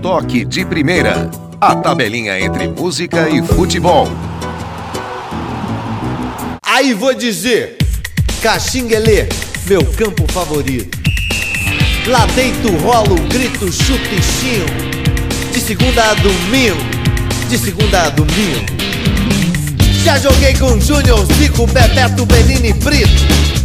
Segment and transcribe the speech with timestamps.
[0.00, 1.30] Toque de Primeira.
[1.60, 4.08] A tabelinha entre música e futebol.
[6.62, 7.76] Aí vou dizer,
[8.40, 9.28] Caxinguelê,
[9.66, 10.98] meu campo favorito.
[12.06, 15.52] Lá dentro rolo, grito, chuto e xingo.
[15.52, 16.80] De segunda a domingo,
[17.50, 18.66] de segunda a domingo.
[20.02, 23.10] Já joguei com Júnior, Zico, Bebeto, Benini, Brito,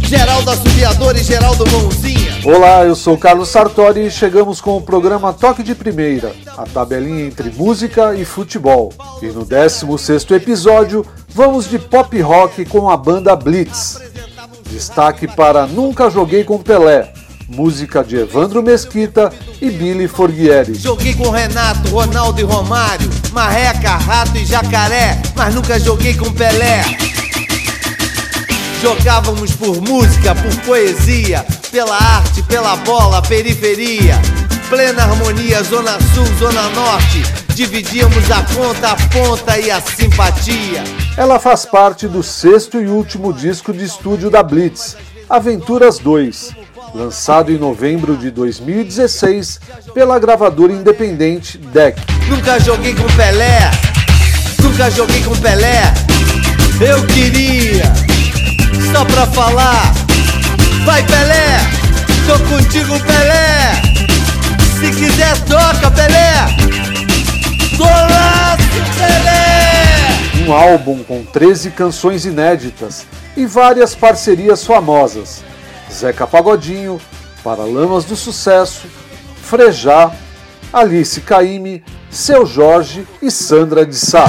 [0.06, 2.25] Geraldo Assobiador e Geraldo Mãozinha.
[2.46, 7.26] Olá, eu sou Carlos Sartori e chegamos com o programa Toque de Primeira, a tabelinha
[7.26, 8.92] entre música e futebol.
[9.20, 13.98] E no 16º episódio, vamos de pop rock com a banda Blitz.
[14.70, 17.12] Destaque para Nunca Joguei com Pelé,
[17.48, 20.74] música de Evandro Mesquita e Billy Forghieri.
[20.74, 26.84] Joguei com Renato, Ronaldo e Romário, Marreca, Rato e Jacaré, mas nunca joguei com Pelé.
[28.80, 31.44] Jogávamos por música, por poesia,
[31.76, 34.14] pela arte, pela bola, periferia.
[34.70, 37.22] Plena harmonia, Zona Sul, Zona Norte.
[37.54, 40.82] Dividíamos a conta, a ponta e a simpatia.
[41.18, 44.96] Ela faz parte do sexto e último disco de estúdio da Blitz,
[45.28, 46.52] Aventuras 2,
[46.94, 49.60] lançado em novembro de 2016
[49.92, 51.98] pela gravadora independente DEC.
[52.26, 53.70] Nunca joguei com Pelé,
[54.62, 55.92] nunca joguei com Pelé.
[56.80, 57.84] Eu queria,
[58.94, 60.05] só pra falar,
[60.86, 61.58] vai Pelé,
[62.26, 63.82] tô contigo Pelé.
[64.78, 66.32] Se quiser toca Pelé,
[67.76, 68.62] golaço
[68.96, 70.46] Pelé.
[70.46, 73.04] Um álbum com 13 canções inéditas
[73.36, 75.42] e várias parcerias famosas.
[75.92, 77.00] Zeca Pagodinho,
[77.42, 78.86] Paralamas do Sucesso,
[79.42, 80.12] Frejá,
[80.72, 84.26] Alice Caime, Seu Jorge e Sandra de Sá.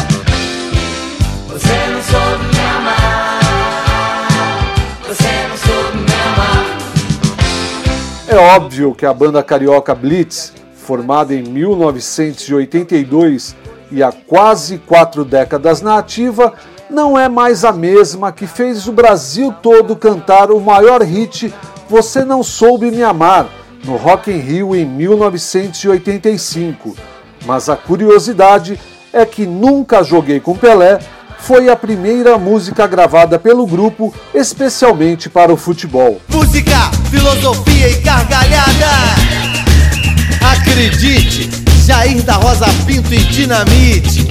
[8.37, 13.55] É óbvio que a banda carioca Blitz, formada em 1982
[13.91, 16.53] e há quase quatro décadas na ativa,
[16.87, 21.51] não é mais a mesma que fez o Brasil todo cantar o maior hit
[21.89, 23.47] Você Não Soube Me Amar
[23.83, 26.95] no Rock in Rio em 1985.
[27.43, 28.79] Mas a curiosidade
[29.11, 30.99] é que Nunca Joguei com Pelé
[31.39, 36.21] foi a primeira música gravada pelo grupo especialmente para o futebol.
[36.29, 38.91] Música, filosofia e gargalhada.
[40.41, 41.49] Acredite,
[41.85, 44.27] Jair da Rosa Pinto e Dinamite.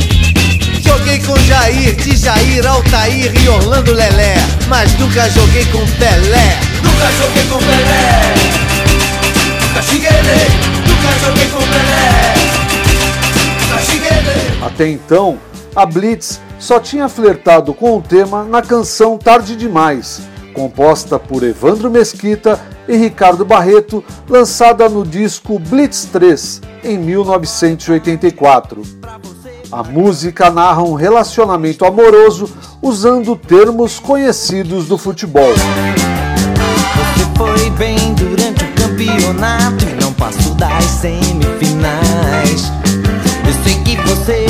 [0.82, 4.36] Joguei com Jair, de Jair, Altair e Orlando Lelé.
[4.68, 6.58] Mas nunca joguei com Pelé.
[6.82, 8.34] Nunca joguei com Pelé.
[9.68, 10.10] Nunca xinguei,
[10.86, 12.46] nunca joguei com Pelé.
[14.62, 15.38] Até então,
[15.74, 20.22] a Blitz só tinha flertado com o tema na canção Tarde Demais,
[20.54, 28.82] composta por Evandro Mesquita e Ricardo Barreto, lançada no disco Blitz 3 em 1984.
[29.70, 32.48] A música narra um relacionamento amoroso
[32.80, 35.52] usando termos conhecidos do futebol.
[36.94, 42.70] Você foi bem durante o campeonato e não passou das semifinais.
[43.44, 44.45] Eu sei que você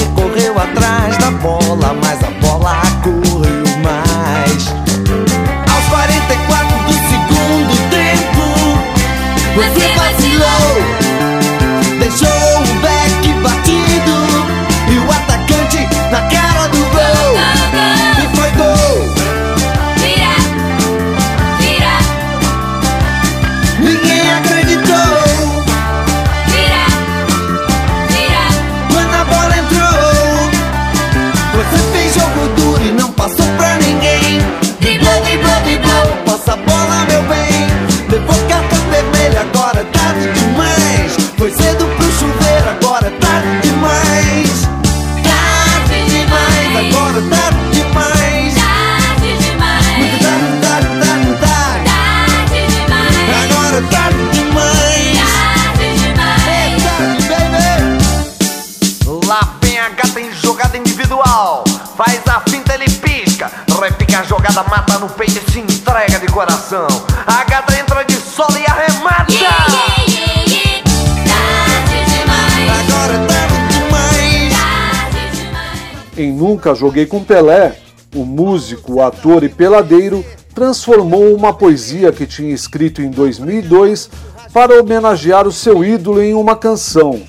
[76.67, 77.79] Nunca Joguei com Pelé,
[78.13, 84.11] o músico, ator e peladeiro transformou uma poesia que tinha escrito em 2002
[84.53, 87.23] para homenagear o seu ídolo em uma canção.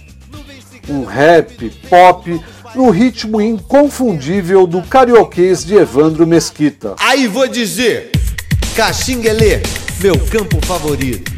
[0.89, 2.41] Um rap, pop,
[2.73, 6.95] no ritmo inconfundível do carioquês de Evandro Mesquita.
[6.99, 8.09] Aí vou dizer,
[8.75, 9.61] Caxinguelê,
[10.01, 11.31] meu campo favorito.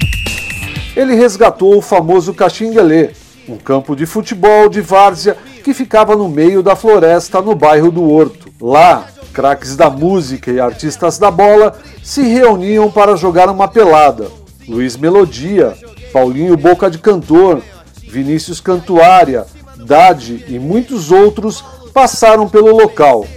[0.96, 3.10] Ele resgatou o famoso Caxinguelê,
[3.46, 5.36] um campo de futebol de várzea
[5.70, 8.52] que ficava no meio da floresta no bairro do Horto.
[8.60, 14.32] Lá, craques da música e artistas da bola se reuniam para jogar uma pelada.
[14.68, 15.78] Luiz Melodia,
[16.12, 17.62] Paulinho Boca de Cantor,
[18.02, 19.46] Vinícius Cantuária,
[19.86, 21.64] Dade e muitos outros
[21.94, 23.28] passaram pelo local.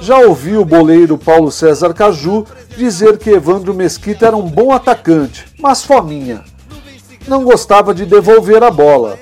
[0.00, 2.46] Já ouvi o boleiro Paulo César Caju
[2.78, 6.42] dizer que Evandro Mesquita era um bom atacante, mas fominha.
[7.26, 9.18] Não gostava de devolver a bola,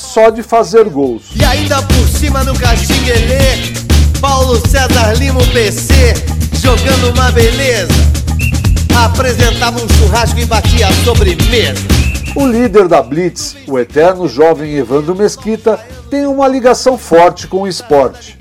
[0.00, 1.24] só de fazer gols.
[1.34, 3.74] E ainda por cima no Caxinguelê,
[4.20, 6.14] Paulo César Lima, PC,
[6.60, 7.92] jogando uma beleza.
[9.04, 11.82] Apresentava um churrasco e batia a sobremesa.
[12.34, 15.78] O líder da Blitz, o eterno jovem Evandro Mesquita,
[16.10, 18.38] tem uma ligação forte com o esporte.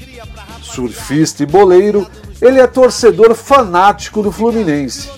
[0.62, 2.08] Surfista e boleiro,
[2.42, 5.10] ele é torcedor fanático do Fluminense.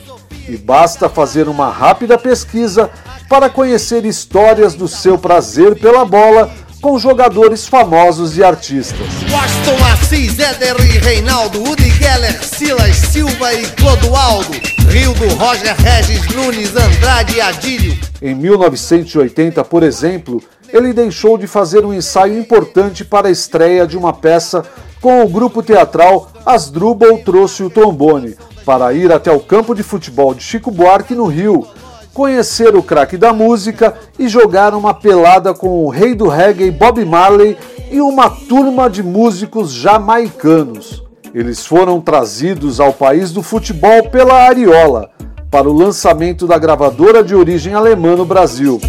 [0.48, 2.90] E basta fazer uma rápida pesquisa
[3.30, 6.52] para conhecer histórias do seu prazer pela bola
[6.82, 9.08] com jogadores famosos e artistas.
[9.30, 14.52] Washington Assis, Éder e Reinaldo, Udi Geller, Silas Silva e Clodoaldo,
[14.90, 17.98] Rio do Roger Regis Nunes, Andrade e Adílio.
[18.22, 20.42] Em 1980, por exemplo,
[20.74, 24.64] ele deixou de fazer um ensaio importante para a estreia de uma peça
[25.00, 28.36] com o grupo teatral Asdrubal trouxe o trombone
[28.66, 31.68] para ir até o campo de futebol de Chico Buarque no Rio,
[32.14, 37.04] conhecer o craque da música e jogar uma pelada com o rei do reggae Bob
[37.06, 37.58] Marley
[37.90, 41.04] e uma turma de músicos jamaicanos.
[41.34, 45.10] Eles foram trazidos ao país do futebol pela Ariola
[45.50, 48.80] para o lançamento da gravadora de origem alemã no Brasil.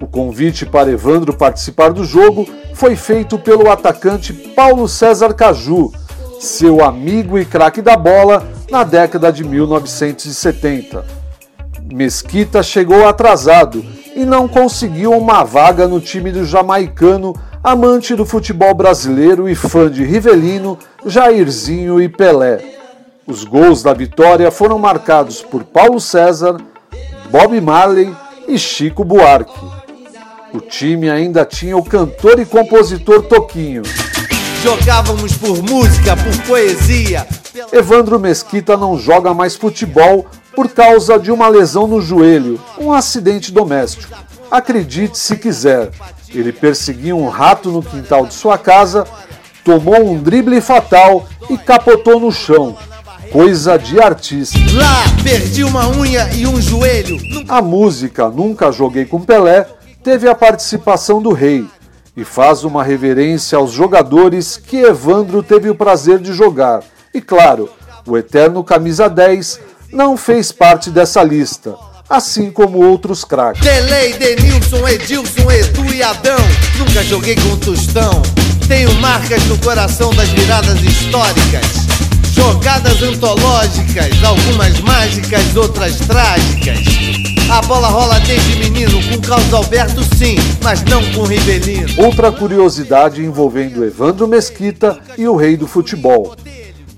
[0.00, 2.46] O convite para Evandro participar do jogo
[2.84, 5.90] foi feito pelo atacante Paulo César Caju,
[6.38, 11.02] seu amigo e craque da bola na década de 1970.
[11.90, 13.82] Mesquita chegou atrasado
[14.14, 19.90] e não conseguiu uma vaga no time do jamaicano, amante do futebol brasileiro e fã
[19.90, 22.62] de Rivelino, Jairzinho e Pelé.
[23.26, 26.58] Os gols da vitória foram marcados por Paulo César,
[27.30, 28.14] Bob Marley
[28.46, 29.83] e Chico Buarque.
[30.54, 33.82] O time ainda tinha o cantor e compositor Toquinho.
[34.62, 37.26] Jogávamos por música, por poesia.
[37.72, 40.24] Evandro Mesquita não joga mais futebol
[40.54, 44.14] por causa de uma lesão no joelho, um acidente doméstico.
[44.48, 45.90] Acredite se quiser,
[46.32, 49.04] ele perseguia um rato no quintal de sua casa,
[49.64, 52.76] tomou um drible fatal e capotou no chão.
[53.32, 54.56] Coisa de artista.
[54.72, 57.18] Lá perdi uma unha e um joelho.
[57.48, 59.66] A música Nunca Joguei com Pelé
[60.04, 61.66] teve a participação do rei
[62.14, 66.82] e faz uma reverência aos jogadores que Evandro teve o prazer de jogar.
[67.12, 67.70] E claro,
[68.06, 69.60] o eterno camisa 10
[69.90, 71.74] não fez parte dessa lista,
[72.08, 73.62] assim como outros craques.
[73.62, 76.38] Delei, Denilson, Edilson, Edu e Adão.
[76.76, 78.20] Nunca joguei com Tostão.
[78.68, 81.64] Tenho marcas no coração das viradas históricas.
[82.34, 87.33] Jogadas antológicas, algumas mágicas, outras trágicas.
[87.50, 92.02] A bola rola desde menino, com Carlos Alberto sim, mas não com Rivelino.
[92.02, 96.34] Outra curiosidade envolvendo Evandro Mesquita e o rei do futebol.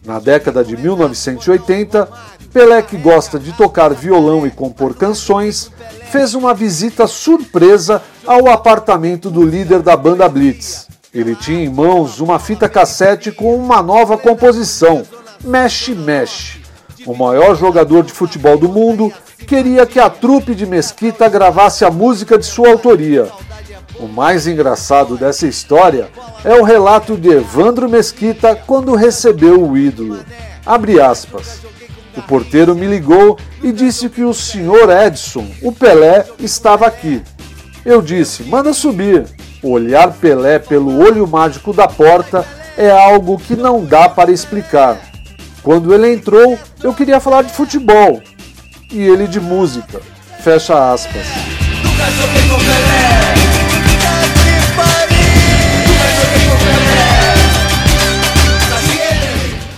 [0.04, 2.08] Na década de 1980,
[2.52, 5.70] Pelé, que gosta de tocar violão e compor canções,
[6.10, 10.86] fez uma visita surpresa ao apartamento do líder da banda Blitz.
[11.12, 15.02] Ele tinha em mãos uma fita cassete com uma nova composição,
[15.42, 16.62] Mexe Mexe.
[17.04, 19.12] O maior jogador de futebol do mundo
[19.44, 23.28] queria que a trupe de Mesquita gravasse a música de sua autoria.
[23.98, 26.08] O mais engraçado dessa história
[26.44, 30.18] é o relato de Evandro Mesquita quando recebeu o ídolo.
[30.64, 31.60] Abre aspas.
[32.16, 37.22] O porteiro me ligou e disse que o senhor Edson, o Pelé, estava aqui.
[37.84, 39.24] Eu disse: manda subir.
[39.62, 44.98] Olhar Pelé pelo olho mágico da porta é algo que não dá para explicar.
[45.62, 48.22] Quando ele entrou, eu queria falar de futebol
[48.90, 50.00] e ele de música.
[50.40, 51.26] Fecha aspas.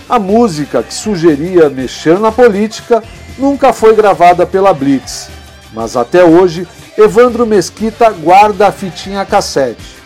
[0.09, 3.03] A música que sugeria mexer na política
[3.37, 5.29] nunca foi gravada pela Blitz,
[5.73, 9.99] mas até hoje Evandro Mesquita guarda a fitinha cassete.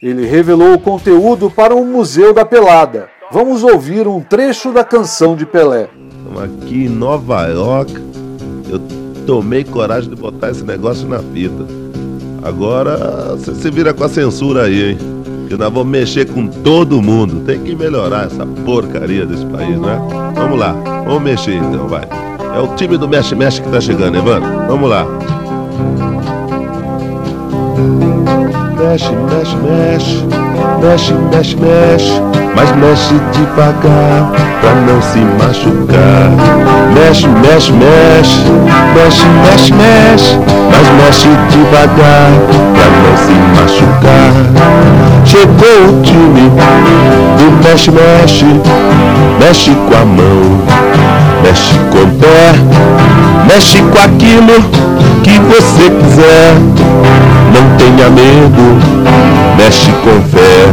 [0.00, 3.08] Ele revelou o conteúdo para um museu da pelada.
[3.30, 5.88] Vamos ouvir um trecho da canção de Pelé.
[6.18, 8.07] Estamos aqui em Nova York.
[8.68, 8.80] Eu
[9.26, 11.64] tomei coragem de botar esse negócio na fita.
[12.42, 14.98] Agora você se vira com a censura aí, hein?
[15.48, 17.42] Que nós vamos mexer com todo mundo.
[17.44, 19.98] Tem que melhorar essa porcaria desse país, né?
[20.34, 20.72] Vamos lá,
[21.04, 22.06] vamos mexer então, vai.
[22.54, 24.48] É o time do mexe-mexe que tá chegando, Evandro.
[24.66, 25.06] Vamos lá.
[28.78, 30.47] Mexe, mexe, mexe,
[30.80, 32.22] mexe, mexe, mexe,
[32.54, 36.30] mas mexe devagar pra não se machucar.
[36.94, 38.40] Mexe, mexe, mexe,
[38.94, 40.38] mexe, mexe, mexe,
[40.70, 42.30] mas mexe devagar
[42.74, 44.32] pra não se machucar.
[45.24, 46.50] Chegou o time
[47.36, 48.46] do mexe, mexe,
[49.38, 50.58] mexe com a mão,
[51.42, 52.54] mexe com o pé,
[53.46, 54.62] mexe com aquilo
[55.22, 57.37] que você quiser.
[57.58, 60.68] Não tenha medo, mexe com fé.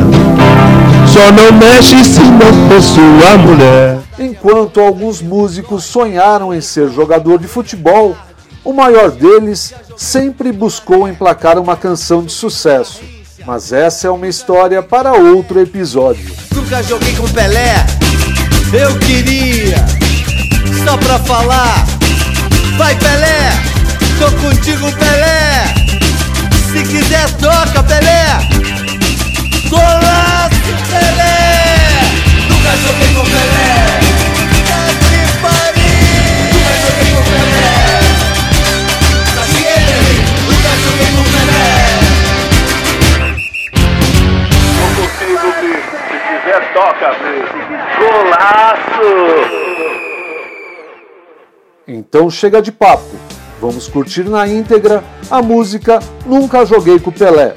[1.07, 3.97] Só não mexe se não for sua mulher.
[4.19, 8.15] Enquanto alguns músicos sonharam em ser jogador de futebol,
[8.63, 13.01] o maior deles sempre buscou emplacar uma canção de sucesso.
[13.47, 16.35] Mas essa é uma história para outro episódio.
[16.53, 17.83] Nunca joguei com Pelé,
[18.71, 19.83] eu queria,
[20.83, 21.83] só pra falar.
[22.77, 23.49] Vai Pelé,
[24.19, 25.44] tô contigo Pelé.
[26.75, 28.25] Se quiser toca Pelé.
[29.69, 31.39] Golaço Pelé.
[32.49, 33.79] Nunca joguei com Pelé.
[34.67, 35.95] Tá que pariu.
[36.51, 37.79] Nunca joguei com Pelé.
[39.35, 40.13] Caxinguele.
[40.49, 41.77] Nunca joguei com Pelé.
[51.87, 53.34] Então chega de papo.
[53.65, 57.55] Vamos curtir na íntegra a música Nunca Joguei com Pelé.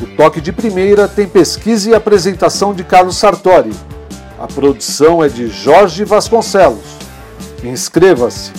[0.00, 3.72] O toque de primeira tem pesquisa e apresentação de Carlos Sartori.
[4.38, 6.96] A produção é de Jorge Vasconcelos.
[7.62, 8.52] Inscreva-se,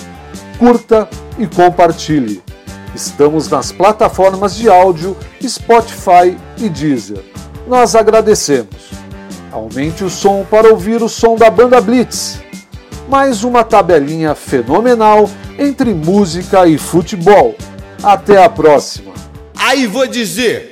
[0.59, 2.39] curta e compartilhe.
[2.93, 7.23] Estamos nas plataformas de áudio Spotify e Deezer.
[7.67, 8.91] Nós agradecemos.
[9.51, 12.43] Aumente o som para ouvir o som da banda Blitz.
[13.09, 17.55] Mais uma tabelinha fenomenal entre música e futebol.
[18.01, 19.13] Até a próxima.
[19.55, 20.69] Aí vou dizer,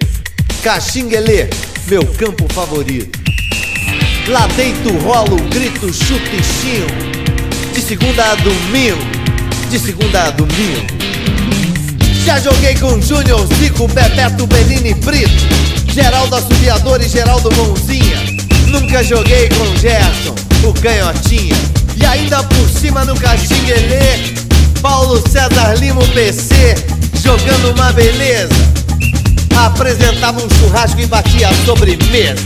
[0.63, 1.50] Caxinguelê,
[1.88, 3.19] meu campo favorito.
[4.27, 6.88] Lá dentro rolo, grito, chuto e chinho.
[7.73, 9.01] De segunda a domingo,
[9.69, 11.01] de segunda a domingo.
[12.25, 15.61] Já joguei com Júnior, Zico, Bebeto, Benini, Brito.
[15.91, 18.17] Geraldo Assobiador e Geraldo Mãozinha.
[18.67, 21.55] Nunca joguei com Gerson, o canhotinha.
[21.97, 24.40] E ainda por cima no Caxinguelê,
[24.81, 26.75] Paulo César Lima, o PC,
[27.23, 28.50] jogando uma beleza.
[29.55, 32.41] Apresentava um churrasco e batia a sobremesa.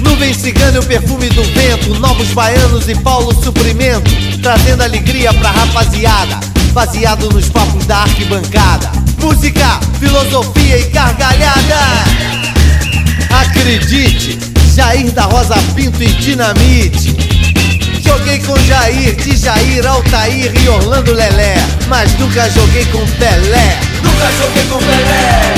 [0.00, 5.50] Nuvem cigana e o perfume do vento, novos baianos e Paulo Suprimento, trazendo alegria pra
[5.50, 6.38] rapaziada,
[6.72, 8.92] baseado nos papos da arquibancada.
[9.18, 11.80] Música, filosofia e gargalhada.
[13.40, 14.38] Acredite,
[14.74, 17.35] Jair da Rosa Pinto e Dinamite.
[18.06, 21.56] Joguei com Jair, de Jair, Altair e Orlando Lelé,
[21.88, 23.78] mas nunca joguei com Pelé.
[24.02, 25.54] Nunca joguei com Pelé.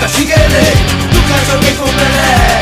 [0.00, 0.72] Caxinguele.
[1.12, 2.60] Nunca joguei com Pelé.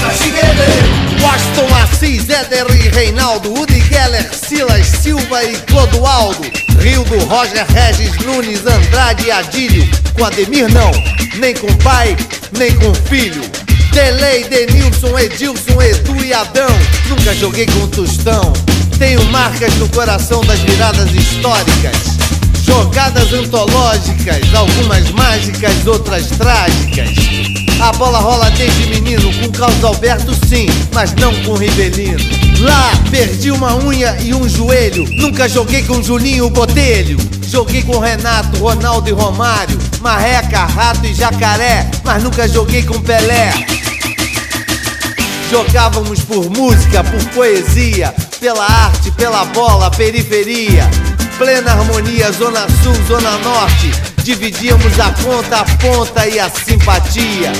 [0.00, 0.98] Caxinguele.
[1.20, 6.42] Washington Assis, Éder e Reinaldo, Udi Geller, Silas Silva e Clodoaldo,
[6.80, 10.92] Rildo, Roger Regis, Nunes, Andrade e Adílio, com Ademir não,
[11.38, 12.16] nem com pai,
[12.56, 13.67] nem com filho.
[13.92, 16.68] Delei, Denilson, Edilson, Edu e Adão,
[17.08, 18.52] nunca joguei com Tostão.
[18.98, 21.96] Tenho marcas no coração das viradas históricas.
[22.64, 27.10] Jogadas antológicas, algumas mágicas, outras trágicas.
[27.80, 32.18] A bola rola desde menino, com Carlos Alberto sim, mas não com Ribelino.
[32.60, 37.37] Lá, perdi uma unha e um joelho, nunca joguei com Juninho Botelho.
[37.48, 43.54] Joguei com Renato, Ronaldo e Romário, Marreca, Rato e Jacaré, mas nunca joguei com Pelé.
[45.50, 50.90] Jogávamos por música, por poesia, pela arte, pela bola, periferia.
[51.38, 53.92] Plena harmonia, Zona Sul, Zona Norte.
[54.22, 57.50] Dividíamos a ponta, a ponta e a simpatia.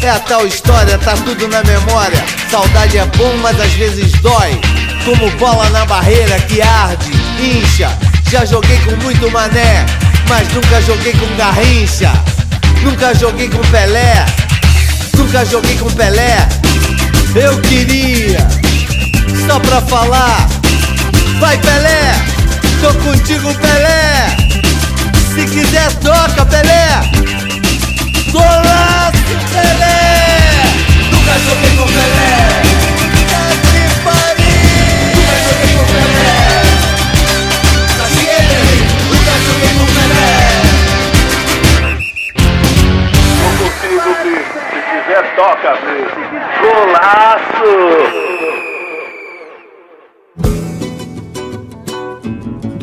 [0.00, 2.24] É a tal história, tá tudo na memória.
[2.50, 4.58] Saudade é bom, mas às vezes dói.
[5.04, 7.10] Como bola na barreira que arde,
[7.42, 8.13] incha.
[8.34, 9.86] Já joguei com muito mané,
[10.28, 12.10] mas nunca joguei com garrincha.
[12.82, 14.26] Nunca joguei com Pelé,
[15.16, 16.48] nunca joguei com Pelé.
[17.36, 18.44] Eu queria,
[19.46, 20.48] só pra falar.
[21.38, 22.12] Vai Pelé,
[22.80, 24.36] tô contigo Pelé.
[25.32, 26.88] Se quiser toca Pelé.
[28.32, 29.12] Golaço
[29.52, 30.03] Pelé.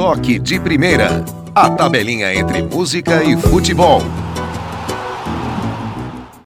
[0.02, 1.24] Toque de primeira.
[1.54, 4.02] A tabelinha entre música e futebol.